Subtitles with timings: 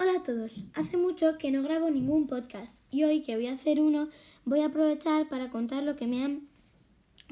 [0.00, 0.64] Hola a todos.
[0.74, 4.08] Hace mucho que no grabo ningún podcast y hoy que voy a hacer uno
[4.44, 6.46] voy a aprovechar para contar lo que me han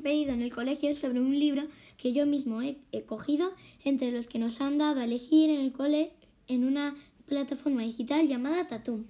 [0.03, 1.63] pedido en el colegio sobre un libro
[1.97, 2.77] que yo mismo he,
[3.07, 3.53] cogido
[3.85, 6.11] entre los que nos han dado a elegir en el cole
[6.49, 9.05] en una plataforma digital llamada Tatum.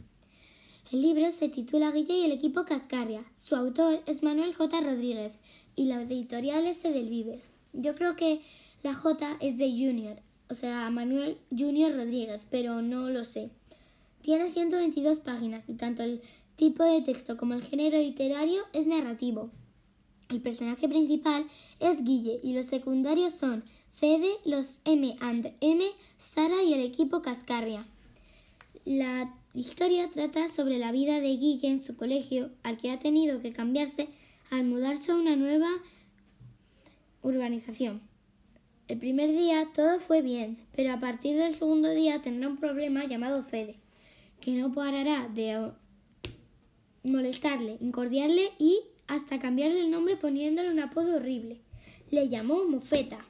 [0.92, 3.24] El libro se titula Guille y el equipo Cascarria.
[3.36, 4.82] Su autor es Manuel J.
[4.82, 5.32] Rodríguez
[5.74, 7.48] y la editorial es del Vives.
[7.72, 8.42] Yo creo que
[8.82, 13.50] la J es de Junior, o sea, Manuel Junior Rodríguez, pero no lo sé.
[14.22, 16.20] Tiene 122 páginas y tanto el
[16.56, 19.50] tipo de texto como el género literario es narrativo.
[20.28, 21.46] El personaje principal
[21.78, 25.84] es Guille y los secundarios son Fede, los M and M,
[26.18, 27.86] Sara y el equipo Cascarria.
[28.84, 33.40] La historia trata sobre la vida de Guille en su colegio, al que ha tenido
[33.40, 34.08] que cambiarse
[34.50, 35.68] al mudarse a una nueva
[37.22, 38.00] urbanización.
[38.88, 43.04] El primer día todo fue bien, pero a partir del segundo día tendrá un problema
[43.04, 43.74] llamado Fede,
[44.40, 45.72] que no parará de
[47.02, 51.58] molestarle, incordiarle y hasta cambiarle el nombre poniéndole un apodo horrible.
[52.12, 53.24] Le llamó Mofeta.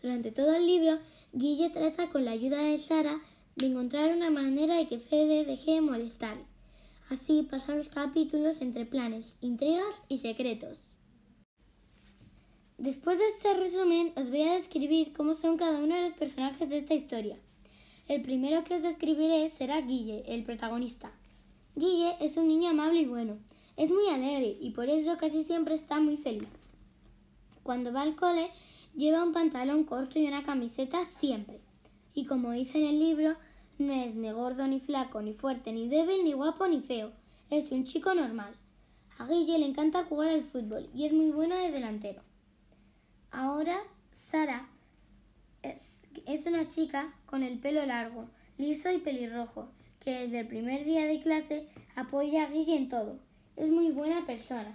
[0.00, 1.00] Durante todo el libro,
[1.32, 3.20] Guille trata con la ayuda de Sara
[3.56, 6.44] de encontrar una manera de que Fede deje de molestarle.
[7.08, 10.89] Así pasan los capítulos entre planes, intrigas y secretos.
[12.80, 16.70] Después de este resumen os voy a describir cómo son cada uno de los personajes
[16.70, 17.36] de esta historia.
[18.08, 21.12] El primero que os describiré será Guille, el protagonista.
[21.76, 23.36] Guille es un niño amable y bueno.
[23.76, 26.48] Es muy alegre y por eso casi siempre está muy feliz.
[27.62, 28.48] Cuando va al cole
[28.96, 31.60] lleva un pantalón corto y una camiseta siempre.
[32.14, 33.36] Y como dice en el libro,
[33.76, 37.12] no es ni gordo ni flaco, ni fuerte, ni débil, ni guapo, ni feo.
[37.50, 38.54] Es un chico normal.
[39.18, 42.22] A Guille le encanta jugar al fútbol y es muy bueno de delantero.
[43.32, 43.78] Ahora
[44.12, 44.68] Sara
[45.62, 46.02] es,
[46.46, 48.28] una chica con el pelo largo,
[48.58, 49.68] liso y pelirrojo,
[50.00, 53.18] que desde el primer día de clase apoya a Guille en todo.
[53.56, 54.74] Es muy buena persona.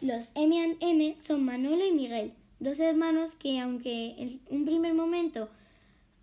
[0.00, 5.48] Los M M son Manolo y Miguel, dos hermanos que aunque en un primer momento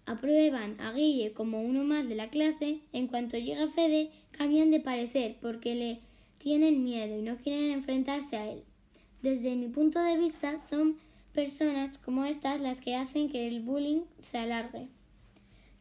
[0.06, 4.79] aprueban a Guille como uno más de la clase, en cuanto llega Fede cambian de
[4.79, 6.00] parecer porque le
[6.38, 8.63] tienen miedo y no quieren enfrentarse a él.
[9.22, 10.95] Desde mi punto de vista son
[11.37, 14.87] personas como estas las que hacen que el bullying se alargue.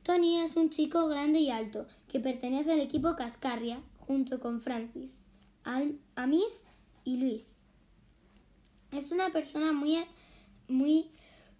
[0.02, 5.22] Tony es un chico grande y alto que pertenece al equipo Cascarria junto con Francis,
[5.64, 6.66] Amis
[7.04, 7.56] y Luis.
[8.92, 9.96] Es una persona muy
[10.68, 11.06] muy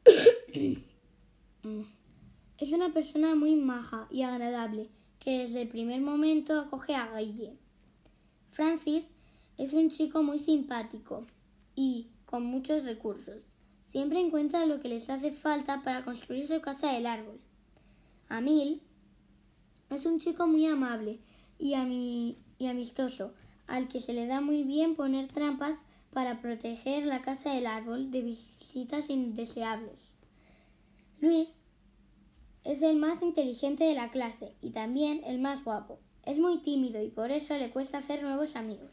[2.58, 4.90] es una persona muy maja y agradable
[5.20, 7.56] que desde el primer momento acoge a Guille.
[8.50, 9.06] Francis
[9.56, 11.26] es un chico muy simpático
[11.74, 13.55] y con muchos recursos.
[13.96, 17.40] Siempre encuentra lo que les hace falta para construir su casa del árbol.
[18.28, 18.82] Amil
[19.88, 21.18] es un chico muy amable
[21.58, 23.32] y, y amistoso,
[23.66, 25.78] al que se le da muy bien poner trampas
[26.12, 30.10] para proteger la casa del árbol de visitas indeseables.
[31.22, 31.62] Luis
[32.64, 35.98] es el más inteligente de la clase y también el más guapo.
[36.22, 38.90] Es muy tímido y por eso le cuesta hacer nuevos amigos.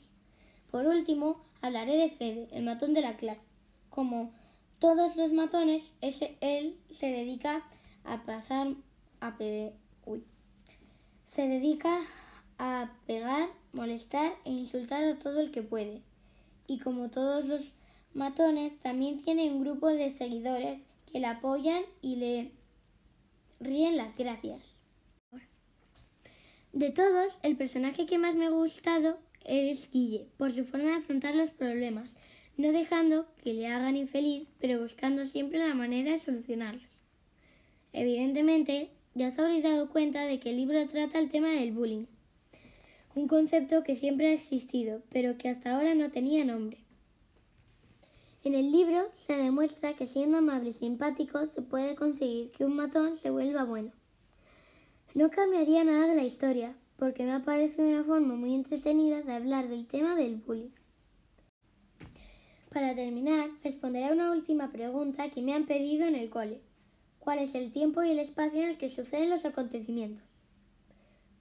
[0.72, 3.48] Por último, hablaré de Fede, el matón de la clase.
[3.90, 4.32] Como
[4.84, 7.64] todos los matones, él se dedica
[8.04, 8.76] a pasar
[9.22, 9.34] a
[10.06, 10.26] Uy.
[11.24, 12.02] Se dedica
[12.58, 16.02] a pegar, molestar e insultar a todo el que puede.
[16.68, 17.62] Y como todos los
[18.14, 22.52] matones, también tiene un grupo de seguidores que le apoyan y le
[23.62, 24.76] ríen las gracias.
[26.74, 30.96] De todos, el personaje que más me ha gustado es Guille, por su forma de
[30.98, 32.18] afrontar los problemas,
[32.58, 36.84] no dejando que le hagan infeliz, pero buscando siempre la manera de solucionarlos.
[37.94, 42.06] Evidentemente, ya os habréis dado cuenta de que el libro trata el tema del bullying,
[43.16, 46.78] un concepto que siempre ha existido, pero que hasta ahora no tenía nombre.
[48.44, 52.76] En el libro se demuestra que siendo amable y simpático se puede conseguir que un
[52.76, 53.92] matón se vuelva bueno.
[55.14, 59.34] No cambiaría nada de la historia, porque me ha parecido una forma muy entretenida de
[59.34, 60.72] hablar del tema del bullying.
[62.74, 66.60] Para terminar, responderé a una última pregunta que me han pedido en el cole.
[67.20, 70.26] ¿Cuál es el tiempo y el espacio en el que suceden los acontecimientos?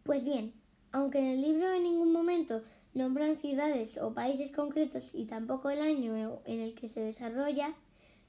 [0.02, 0.52] Pues bien,
[0.90, 2.60] aunque en el libro en ningún momento
[2.92, 7.72] nombran ciudades o países concretos y tampoco el año en el que se desarrolla,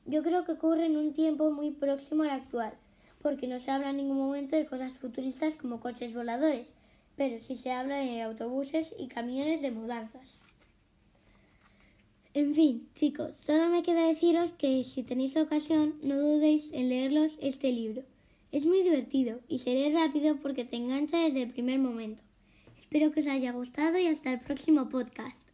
[0.05, 2.73] yo creo que ocurre en un tiempo muy próximo al actual,
[3.21, 6.73] porque no se habla en ningún momento de cosas futuristas como coches voladores,
[7.17, 10.42] pero sí se habla de autobuses y camiones de mudanzas.
[12.35, 17.37] En fin, chicos, solo me queda deciros que si tenéis ocasión no dudéis en leerlos
[17.39, 18.01] este libro.
[18.51, 22.23] Es muy divertido y se lee rápido porque te engancha desde el primer momento.
[22.75, 25.47] Espero que os haya gustado y hasta el próximo podcast.